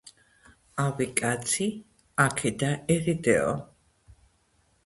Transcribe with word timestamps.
ავი 0.83 1.07
კაცი, 1.19 1.69
აქე 2.25 2.53
და 2.65 2.73
ერიდეო 2.97 3.55